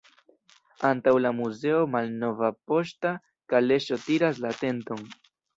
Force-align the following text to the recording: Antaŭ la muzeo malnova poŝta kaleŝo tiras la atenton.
Antaŭ 0.89 1.13
la 1.25 1.31
muzeo 1.41 1.83
malnova 1.97 2.51
poŝta 2.71 3.13
kaleŝo 3.55 4.03
tiras 4.07 4.45
la 4.47 4.55
atenton. 4.57 5.09